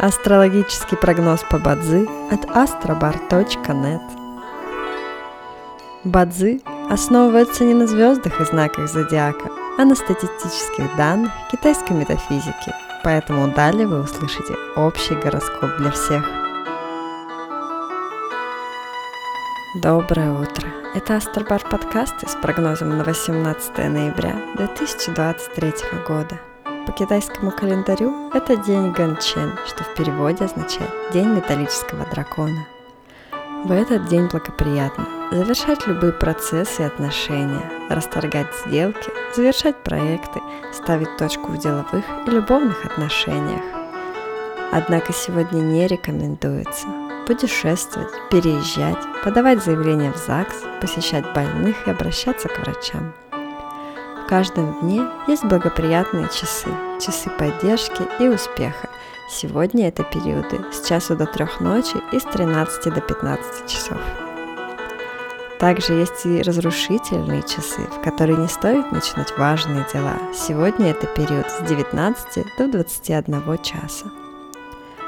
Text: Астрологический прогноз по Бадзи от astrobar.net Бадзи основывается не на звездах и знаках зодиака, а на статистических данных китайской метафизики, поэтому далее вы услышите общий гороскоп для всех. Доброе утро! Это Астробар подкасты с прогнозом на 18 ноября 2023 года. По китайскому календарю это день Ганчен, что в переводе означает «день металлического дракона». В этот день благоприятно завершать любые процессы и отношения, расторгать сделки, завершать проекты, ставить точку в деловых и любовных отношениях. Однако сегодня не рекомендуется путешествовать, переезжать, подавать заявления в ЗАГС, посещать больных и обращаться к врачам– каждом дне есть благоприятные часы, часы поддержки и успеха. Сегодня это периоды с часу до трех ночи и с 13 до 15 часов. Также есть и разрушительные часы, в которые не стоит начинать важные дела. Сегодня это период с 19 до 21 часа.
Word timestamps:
Астрологический 0.00 0.96
прогноз 0.96 1.40
по 1.50 1.58
Бадзи 1.58 2.08
от 2.30 2.44
astrobar.net 2.44 4.00
Бадзи 6.04 6.62
основывается 6.88 7.64
не 7.64 7.74
на 7.74 7.88
звездах 7.88 8.40
и 8.40 8.44
знаках 8.44 8.88
зодиака, 8.88 9.50
а 9.76 9.84
на 9.84 9.96
статистических 9.96 10.96
данных 10.96 11.32
китайской 11.50 11.94
метафизики, 11.94 12.72
поэтому 13.02 13.52
далее 13.52 13.88
вы 13.88 14.02
услышите 14.02 14.54
общий 14.76 15.16
гороскоп 15.16 15.76
для 15.78 15.90
всех. 15.90 16.24
Доброе 19.82 20.30
утро! 20.30 20.68
Это 20.94 21.16
Астробар 21.16 21.62
подкасты 21.68 22.28
с 22.28 22.36
прогнозом 22.36 22.96
на 22.96 23.02
18 23.02 23.78
ноября 23.78 24.36
2023 24.54 25.72
года. 26.06 26.47
По 26.88 26.94
китайскому 26.94 27.50
календарю 27.50 28.30
это 28.32 28.56
день 28.56 28.92
Ганчен, 28.92 29.58
что 29.66 29.84
в 29.84 29.92
переводе 29.92 30.46
означает 30.46 30.90
«день 31.12 31.28
металлического 31.28 32.06
дракона». 32.06 32.66
В 33.64 33.72
этот 33.72 34.06
день 34.06 34.26
благоприятно 34.26 35.06
завершать 35.30 35.86
любые 35.86 36.14
процессы 36.14 36.80
и 36.80 36.86
отношения, 36.86 37.60
расторгать 37.90 38.46
сделки, 38.64 39.10
завершать 39.36 39.76
проекты, 39.82 40.40
ставить 40.72 41.14
точку 41.18 41.48
в 41.48 41.58
деловых 41.58 42.06
и 42.26 42.30
любовных 42.30 42.82
отношениях. 42.86 43.62
Однако 44.72 45.12
сегодня 45.12 45.60
не 45.60 45.86
рекомендуется 45.86 46.88
путешествовать, 47.26 48.14
переезжать, 48.30 49.04
подавать 49.22 49.62
заявления 49.62 50.10
в 50.10 50.16
ЗАГС, 50.16 50.64
посещать 50.80 51.30
больных 51.34 51.86
и 51.86 51.90
обращаться 51.90 52.48
к 52.48 52.58
врачам– 52.60 53.12
каждом 54.28 54.78
дне 54.80 55.02
есть 55.26 55.44
благоприятные 55.44 56.28
часы, 56.28 56.68
часы 57.00 57.30
поддержки 57.38 58.02
и 58.20 58.28
успеха. 58.28 58.88
Сегодня 59.30 59.88
это 59.88 60.04
периоды 60.04 60.60
с 60.70 60.86
часу 60.86 61.16
до 61.16 61.26
трех 61.26 61.60
ночи 61.60 61.96
и 62.12 62.18
с 62.18 62.24
13 62.24 62.92
до 62.92 63.00
15 63.00 63.66
часов. 63.66 63.98
Также 65.58 65.94
есть 65.94 66.24
и 66.24 66.42
разрушительные 66.42 67.42
часы, 67.42 67.80
в 67.80 68.02
которые 68.02 68.38
не 68.38 68.48
стоит 68.48 68.92
начинать 68.92 69.36
важные 69.36 69.84
дела. 69.92 70.14
Сегодня 70.32 70.90
это 70.90 71.06
период 71.06 71.50
с 71.50 71.60
19 71.66 72.46
до 72.58 72.68
21 72.68 73.58
часа. 73.62 74.06